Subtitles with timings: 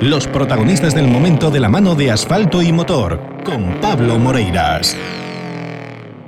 [0.00, 4.94] Los protagonistas del momento de la mano de asfalto y motor, con Pablo Moreiras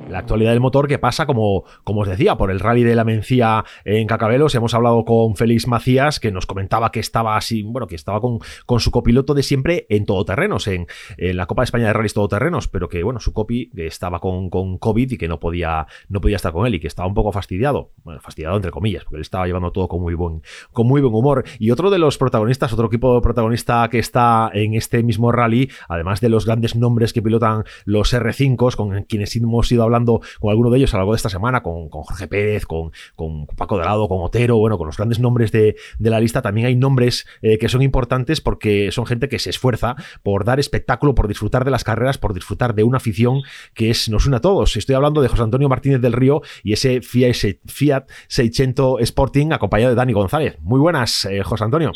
[0.08, 3.04] la actualidad del motor que pasa, como, como os decía, por el rally de la
[3.04, 4.54] Mencía en Cacabelos.
[4.54, 8.38] Hemos hablado con Félix Macías, que nos comentaba que estaba así, bueno, que estaba con,
[8.66, 10.86] con su copiloto de siempre en todoterrenos, en,
[11.16, 14.50] en la Copa de España de Rallys todoterrenos, pero que, bueno, su copy estaba con,
[14.50, 17.14] con COVID y que no podía, no podía estar con él y que estaba un
[17.14, 17.92] poco fastidiado.
[18.02, 21.14] Bueno, fastidiado entre comillas, porque él estaba llevando todo con muy buen, con muy buen
[21.14, 21.44] humor.
[21.58, 26.20] Y otro de los protagonistas, otro equipo protagonista que está en este mismo rally, además
[26.20, 30.70] de los grandes nombres que pilotan los R5, con quienes hemos ido hablando con alguno
[30.70, 34.08] de ellos a lo largo de esta semana, con, Jorge Pérez, con, con, Paco Dorado,
[34.08, 37.68] con Otero, bueno, con los grandes nombres de, la lista, también hay nombres eh, que
[37.68, 41.84] son importantes porque son gente que se esfuerza por dar espectáculo, por disfrutar de las
[41.84, 43.42] carreras, por disfrutar de una afición
[43.74, 44.76] que es, nos une a todos.
[44.76, 49.96] Estoy hablando de José Antonio Martínez del Río y ese Fiat, 600 Sporting acompañado de
[49.96, 50.56] Dani González.
[50.60, 51.92] Muy buenas, eh, José Antonio.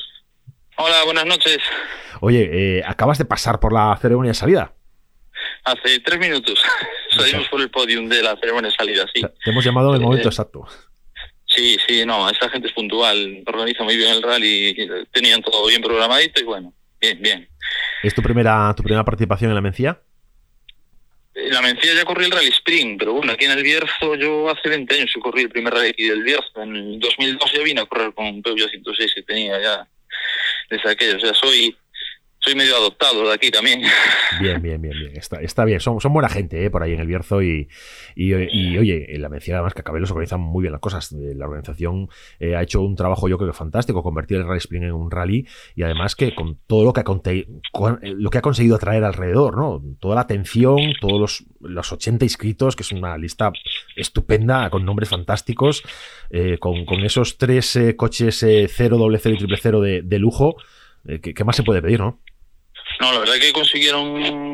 [0.76, 1.58] Hola, buenas noches.
[2.20, 4.72] Oye, eh, acabas de pasar por la ceremonia de salida.
[5.64, 6.62] Hace tres minutos
[7.12, 9.22] salimos por el podium de la ceremonia de salida, sí.
[9.22, 10.66] Te hemos llamado en el momento eh, exacto.
[11.46, 14.74] Sí, sí, no, esta gente es puntual, organiza muy bien el rally,
[15.12, 17.48] tenían todo bien programadito y bueno, bien, bien.
[18.02, 20.00] ¿Es tu primera, tu primera participación en la Mencía?
[21.34, 24.50] En la Mencía ya corrí el Rally Spring, pero bueno, aquí en el Bierzo yo
[24.50, 26.62] hace 20 años que corrí el primer rally aquí del Bierzo.
[26.62, 29.88] En 2002 ya vine a correr con Peugeot 106 que tenía ya
[30.68, 31.16] desde aquello.
[31.16, 31.74] O sea, soy
[32.42, 33.82] soy medio adoptado de aquí también.
[34.40, 35.16] Bien, bien, bien, bien.
[35.16, 35.78] Está, está bien.
[35.78, 36.70] Son, son buena gente ¿eh?
[36.70, 37.68] por ahí en el Bierzo y,
[38.16, 41.12] y, oye, en la mención además que los organizan muy bien las cosas.
[41.12, 42.08] Eh, la organización
[42.40, 45.10] eh, ha hecho un trabajo yo creo que fantástico, convertir el Rally Spring en un
[45.10, 49.56] rally y además que con todo lo que ha, lo que ha conseguido atraer alrededor,
[49.56, 49.80] ¿no?
[50.00, 53.52] Toda la atención, todos los, los 80 inscritos, que es una lista
[53.94, 55.84] estupenda, con nombres fantásticos,
[56.58, 60.56] con, con, esos tres coches 0, doble 0 y triple 0 de, de lujo.
[61.04, 62.21] ¿qué, ¿Qué más se puede pedir, no?
[63.00, 64.08] No, la verdad que consiguieron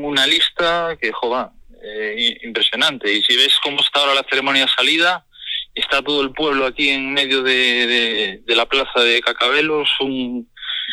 [0.05, 1.49] una lista que, joder,
[1.83, 3.13] eh, impresionante.
[3.13, 5.25] Y si ves cómo está ahora la ceremonia de salida,
[5.75, 10.49] está todo el pueblo aquí en medio de, la plaza de Cacabelos, un,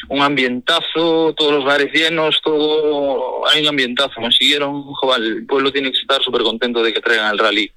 [0.10, 4.22] un ambientazo, todos los bares llenos, todo, hay un ambientazo.
[4.22, 7.72] Consiguieron, joder, el pueblo tiene que estar súper contento de que traigan el rally,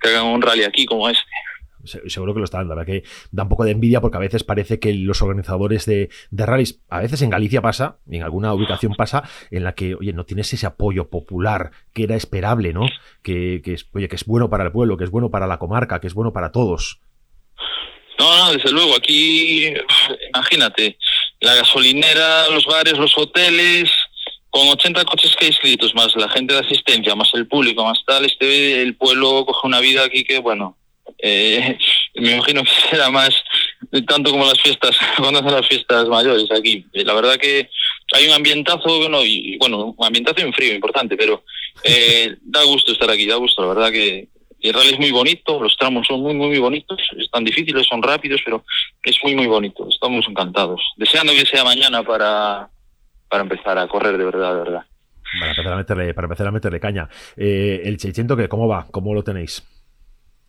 [0.00, 1.22] que hagan un rally aquí como este
[1.84, 2.68] seguro que lo están.
[2.68, 5.86] La verdad que da un poco de envidia porque a veces parece que los organizadores
[5.86, 9.94] de, de rallies, a veces en Galicia pasa, en alguna ubicación pasa, en la que,
[9.94, 12.86] oye, no tienes ese apoyo popular que era esperable, ¿no?
[13.22, 15.58] Que, que, es, oye, que es bueno para el pueblo, que es bueno para la
[15.58, 17.00] comarca, que es bueno para todos.
[18.18, 19.72] No, no, desde luego, aquí,
[20.34, 20.98] imagínate,
[21.40, 23.90] la gasolinera, los bares, los hoteles,
[24.50, 27.98] con 80 coches que hay inscritos, más la gente de asistencia, más el público, más
[28.06, 30.76] tal, este el pueblo coge una vida aquí que, bueno,
[31.26, 31.78] eh,
[32.16, 33.30] me imagino que será más
[34.06, 36.86] tanto como las fiestas, cuando hacen las fiestas mayores aquí.
[36.92, 37.70] La verdad que
[38.12, 41.44] hay un ambientazo, bueno, y, bueno, un ambientazo en frío, importante, pero
[41.82, 44.28] eh, da gusto estar aquí, da gusto, la verdad que
[44.60, 48.02] el rally es muy bonito, los tramos son muy, muy, muy bonitos, están difíciles, son
[48.02, 48.64] rápidos, pero
[49.02, 50.80] es muy, muy bonito, estamos encantados.
[50.96, 52.68] Deseando que sea mañana para,
[53.28, 54.82] para empezar a correr de verdad, de verdad.
[55.38, 57.08] Para empezar a meterle, para empezar a meterle caña.
[57.36, 58.86] Eh, el Cheichento, ¿cómo va?
[58.90, 59.62] ¿Cómo lo tenéis?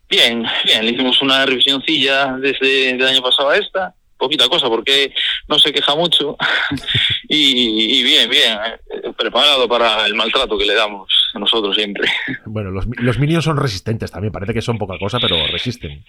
[0.08, 5.12] Bien, bien, le hicimos una revisioncilla desde el año pasado a esta, poquita cosa porque
[5.48, 6.36] no se queja mucho
[7.28, 8.58] y, bien, bien,
[8.90, 12.08] eh, preparado para el maltrato que le damos nosotros siempre.
[12.46, 16.04] Bueno, los, los minions son resistentes también, parece que son poca cosa, pero resisten.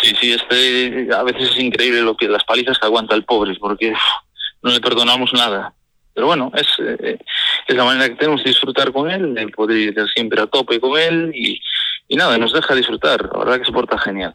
[0.00, 3.54] Sí, sí, este a veces es increíble lo que las palizas que aguanta el pobre,
[3.58, 3.92] porque
[4.62, 5.74] no le perdonamos nada.
[6.14, 7.18] Pero bueno, es, eh,
[7.66, 10.80] es la manera que tenemos de disfrutar con él, de poder ir siempre a tope
[10.80, 11.60] con él y,
[12.08, 13.28] y nada, nos deja disfrutar.
[13.32, 14.34] La verdad que se porta genial.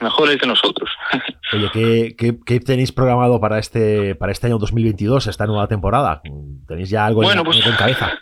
[0.00, 0.90] Mejor él que nosotros.
[1.52, 6.22] Oye, ¿qué, qué, tenéis programado para este para este año 2022, esta nueva temporada?
[6.66, 8.18] ¿Tenéis ya algo en, pues, cabeza?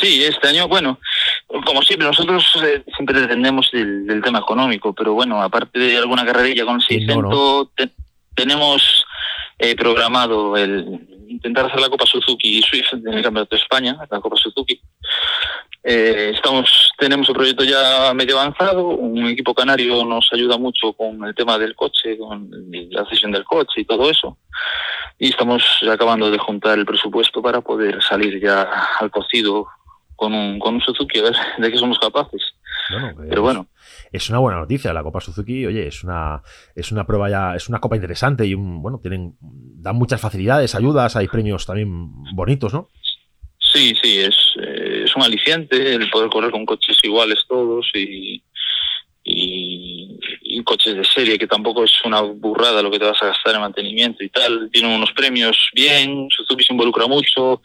[0.00, 0.98] Sí, este año, bueno,
[1.64, 6.64] como siempre, nosotros eh, siempre dependemos del, tema económico, pero bueno, aparte de alguna carrerilla
[6.64, 7.68] con 600,
[8.34, 9.04] tenemos
[9.58, 13.96] eh, programado el intentar hacer la Copa Suzuki y Swift en el Campeonato de España,
[14.10, 14.80] la Copa Suzuki.
[15.86, 21.22] Eh, estamos, tenemos el proyecto ya medio avanzado, un equipo canario nos ayuda mucho con
[21.24, 22.50] el tema del coche, con
[22.90, 24.38] la cesión del coche y todo eso.
[25.18, 28.62] Y estamos acabando de juntar el presupuesto para poder salir ya
[28.98, 29.66] al cocido
[30.16, 32.42] con un, con un Suzuki, a ver de qué somos capaces.
[33.28, 33.66] Pero bueno.
[34.10, 36.42] Es una buena noticia la Copa Suzuki, oye, es una
[36.74, 40.74] es una prueba ya, es una copa interesante y un, bueno, tienen dan muchas facilidades,
[40.74, 42.90] ayudas, hay premios también bonitos, ¿no?
[43.58, 44.36] Sí, sí, es,
[45.16, 48.42] un aliciente el poder correr con coches iguales todos y,
[49.22, 53.26] y, y coches de serie, que tampoco es una burrada lo que te vas a
[53.26, 54.70] gastar en mantenimiento y tal.
[54.72, 57.62] Tienen unos premios bien, Suzuki se involucra mucho,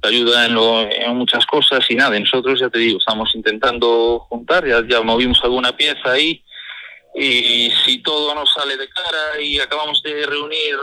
[0.00, 4.20] te ayuda en, lo, en muchas cosas y nada, nosotros ya te digo, estamos intentando
[4.28, 6.42] juntar, ya, ya movimos alguna pieza ahí
[7.14, 10.76] y si todo nos sale de cara y acabamos de reunir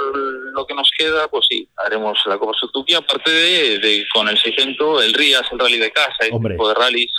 [0.53, 5.06] lo que nos queda, pues sí, haremos la Copa Suzuki, aparte de, con el 600,
[5.06, 7.13] el RIAS, el rally de casa, el tipo de rallies.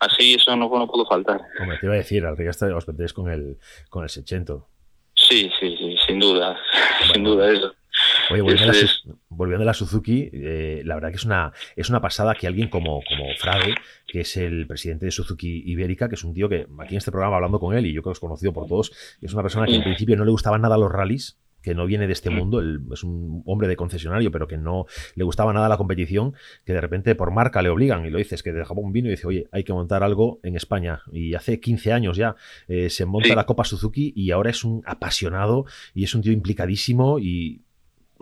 [0.00, 1.40] Así, eso no, no pudo faltar.
[1.60, 3.56] Hombre, te iba a decir, al RIAS os metéis con el,
[3.88, 4.62] con el 600.
[5.14, 6.60] Sí, sí, sí, sin duda,
[7.12, 7.74] sin duda eso.
[8.32, 8.42] Oye,
[9.28, 12.68] volviendo, a la, Suzuki, eh, la verdad que es una, es una pasada que alguien
[12.68, 13.74] como, como Frade,
[14.06, 17.10] que es el presidente de Suzuki Ibérica, que es un tío que aquí en este
[17.10, 19.66] programa hablando con él, y yo creo que es conocido por todos, es una persona
[19.66, 22.60] que en principio no le gustaban nada los rallies, que no viene de este mundo,
[22.92, 26.80] es un hombre de concesionario, pero que no le gustaba nada la competición, que de
[26.80, 29.48] repente por marca le obligan, y lo dices, que dejaba un vino y dice, oye,
[29.52, 31.02] hay que montar algo en España.
[31.12, 32.34] Y hace 15 años ya
[32.68, 35.64] eh, se monta la Copa Suzuki y ahora es un apasionado
[35.94, 37.62] y es un tío implicadísimo y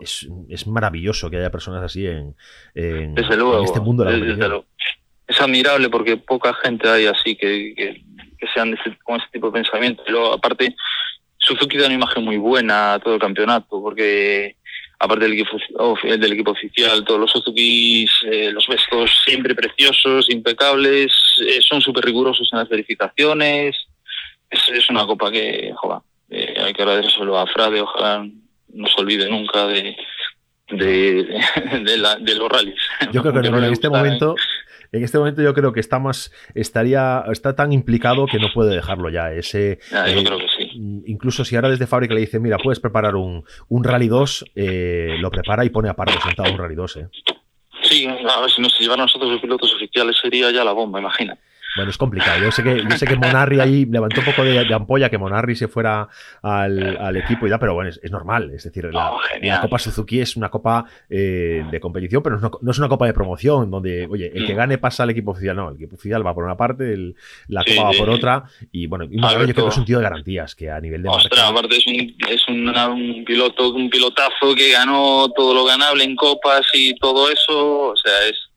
[0.01, 2.35] es, es maravilloso que haya personas así en,
[2.75, 4.63] en, este mundo de la
[5.27, 8.03] Es admirable porque poca gente hay así que, que,
[8.53, 10.03] sean con ese tipo de pensamiento.
[10.05, 10.75] Pero aparte,
[11.37, 14.55] Suzuki da una imagen muy buena a todo el campeonato porque
[14.99, 15.57] aparte del equipo,
[16.03, 21.11] del equipo oficial, todos los Suzuki, eh, los vestos siempre preciosos, impecables,
[21.47, 23.75] eh, son súper rigurosos en las verificaciones.
[24.49, 28.25] Es, es una copa que, joder, eh, hay que agradecérselo a Frade, ojalá
[28.73, 29.95] no se olvide nunca de,
[30.71, 32.81] de, la, de los rallies.
[33.11, 34.35] Yo creo que en este momento...
[34.93, 38.75] En este momento yo creo que está más, estaría, está tan implicado que no puede
[38.75, 39.31] dejarlo ya.
[39.31, 40.69] Ese, yo eh, creo que sí.
[41.05, 45.15] Incluso si ahora desde fábrica le dice, mira, puedes preparar un, un Rally 2, eh,
[45.19, 46.97] lo prepara y pone a Pardo sentado un Rally 2.
[46.97, 47.07] Eh.
[47.83, 51.37] Sí, a ver si nos llevan nosotros los pilotos oficiales sería ya la bomba, imagina.
[51.75, 52.41] Bueno, es complicado.
[52.41, 55.55] Yo sé que, yo sé que Monarri ahí levantó un poco de, ampolla que Monarri
[55.55, 56.07] se fuera
[56.41, 58.51] al, equipo y da, pero bueno, es, normal.
[58.53, 62.89] Es decir, la, Copa Suzuki es una copa eh, de competición, pero no es, una,
[62.89, 64.57] copa de promoción donde, oye, el que mm.
[64.57, 65.55] gane pasa al equipo oficial.
[65.55, 66.95] No, el equipo oficial va por una parte,
[67.47, 68.43] la copa va por otra.
[68.71, 71.09] Y bueno, yo creo que es un tío de garantías que a nivel de.
[71.09, 76.15] Ostras, aparte es, un, es un, piloto, un pilotazo que ganó todo lo ganable en
[76.15, 77.91] copas y todo eso.
[77.91, 78.50] O sea, es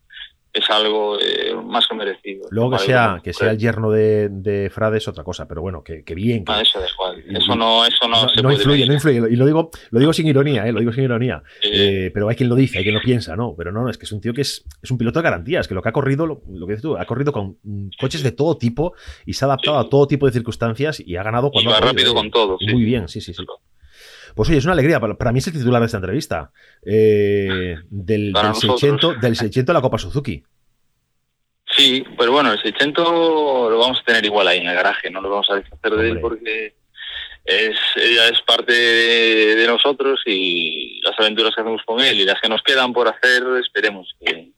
[0.54, 2.46] es algo eh, más que merecido.
[2.50, 5.82] Luego que sea, que sea el yerno de, de Frade es otra cosa, pero bueno,
[5.82, 6.44] que, bien.
[6.46, 9.32] Ah, eso Eso no, eso no, no, influye, no influye.
[9.32, 10.72] Y lo digo, lo digo sin ironía, ¿eh?
[10.72, 11.42] lo digo sin ironía.
[11.60, 13.56] Eh, pero hay quien lo dice, hay quien lo piensa, ¿no?
[13.58, 15.74] Pero no, es que es un tío que es, es un piloto de garantías, que
[15.74, 17.58] lo que ha corrido, lo, que dices tú, ha corrido con
[17.98, 18.94] coches de todo tipo
[19.26, 21.70] y se ha adaptado a todo tipo de circunstancias y ha ganado cuando.
[21.70, 22.14] Y va rápido ¿eh?
[22.14, 22.58] con todo.
[22.60, 23.44] Muy bien, sí, sí, sí.
[24.34, 25.00] Pues oye, es una alegría.
[25.00, 26.50] Para, mí es el titular de esta entrevista.
[26.82, 30.42] del, del, 600, del 600 a la Copa Suzuki.
[31.76, 35.20] Sí, pero bueno, el 600 lo vamos a tener igual ahí en el garaje, no
[35.20, 36.74] lo vamos a deshacer de él porque
[37.44, 42.40] es, ella es parte de, nosotros y las aventuras que hacemos con él y las
[42.40, 44.50] que nos quedan por hacer, esperemos que,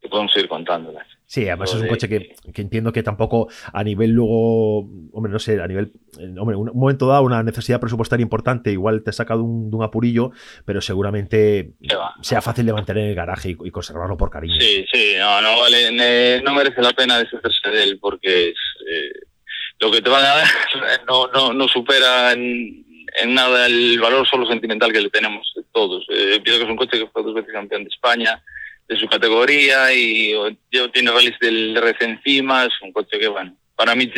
[0.00, 1.06] que podamos seguir contándolas.
[1.26, 4.80] Sí, además es un coche que, entiendo que tampoco a nivel luego,
[5.12, 5.92] hombre, no sé, a nivel,
[6.38, 9.82] hombre, un momento dado una necesidad presupuestaria importante, igual te saca de un, de un
[9.82, 10.32] apurillo,
[10.64, 11.72] pero seguramente
[12.20, 14.60] sea fácil de mantener en el garaje y, conservarlo por cariño.
[14.60, 19.12] Sí, sí, no, no vale, no merece la pena deshacerse de él porque es, eh,
[19.80, 20.46] lo que te van a dar
[21.08, 22.84] no, no, no supera en,
[23.28, 26.04] nada el valor solo sentimental que le tenemos todos.
[26.10, 28.42] Eh, pienso que es un coche que fue dos veces campeón de España,
[28.88, 30.32] de su categoría y
[30.70, 34.10] yo tiene rallies del RC encima, es un coche que bueno, para mí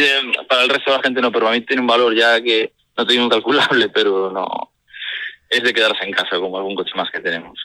[0.49, 2.73] para el resto de la gente no, pero para mí tiene un valor ya que
[2.97, 4.73] no tengo calculable, pero no
[5.49, 7.59] es de quedarse en casa como algún coche más que tenemos.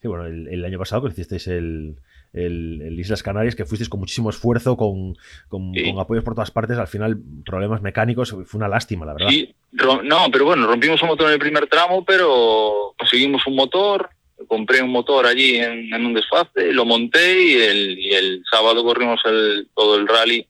[0.00, 1.96] Sí, bueno, el, año pasado que hicisteis el,
[2.32, 5.16] el, Islas Canarias, que fuisteis con muchísimo esfuerzo, con,
[5.48, 9.28] con, apoyos por todas partes, al final problemas mecánicos, fue una lástima, la verdad.
[9.28, 14.10] Sí, no, pero bueno, rompimos un motor en el primer tramo, pero conseguimos un motor,
[14.46, 19.20] compré un motor allí en, un desfase, lo monté y el, y el sábado corrimos
[19.24, 20.46] el, todo el rally,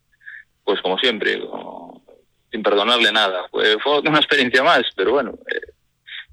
[0.65, 1.41] pues como siempre,
[2.51, 3.49] sin perdonarle nada.
[3.51, 5.73] fue una experiencia más, pero bueno, eh,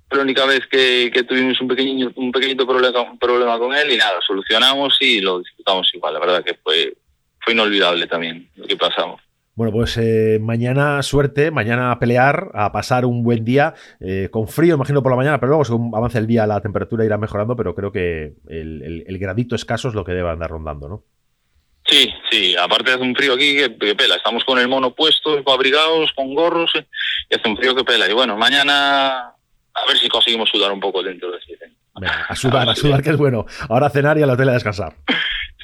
[0.08, 3.98] fue la única vez que, tuvimos un pequeño, un pequeñito problema, problema con él y
[3.98, 6.14] nada, solucionamos y lo disfrutamos igual.
[6.14, 6.96] La verdad que fue,
[7.40, 9.25] fue inolvidable también lo que pasamos.
[9.56, 14.50] Bueno, pues eh, mañana suerte, mañana a pelear, a pasar un buen día, eh, con
[14.50, 17.56] frío, imagino por la mañana, pero luego según avance el día la temperatura irá mejorando,
[17.56, 21.04] pero creo que el, gradito escaso es lo que debe andar rondando, ¿no?
[21.88, 26.12] Sí, sí, aparte hace un frío aquí que, pela, estamos con el mono puesto, abrigados,
[26.18, 26.86] con gorros, eh,
[27.30, 28.10] y hace un frío que pela.
[28.10, 31.56] Y bueno, mañana a ver si conseguimos sudar un poco dentro de ese
[32.04, 33.46] a sudar, a, sudar, que es bueno.
[33.70, 34.96] Ahora a cenar y a la tele a descansar.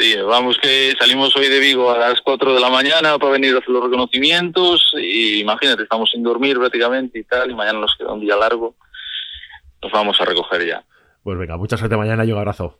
[0.01, 3.53] Sí, vamos que salimos hoy de Vigo a las 4 de la mañana para venir
[3.53, 7.95] a hacer los reconocimientos y imagínate, estamos sin dormir prácticamente y tal, y mañana nos
[7.95, 8.73] queda un día largo.
[9.79, 10.83] Nos vamos a recoger ya.
[11.21, 12.79] Pues venga, mucha suerte mañana y un abrazo.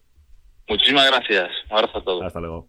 [0.68, 1.52] Muchísimas gracias.
[1.70, 2.24] Un abrazo a todos.
[2.24, 2.68] Hasta luego.